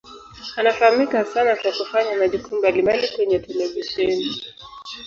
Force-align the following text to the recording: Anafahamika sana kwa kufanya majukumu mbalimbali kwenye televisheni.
Anafahamika 0.55 1.25
sana 1.25 1.55
kwa 1.55 1.71
kufanya 1.71 2.15
majukumu 2.17 2.57
mbalimbali 2.59 3.07
kwenye 3.15 3.39
televisheni. 3.39 4.31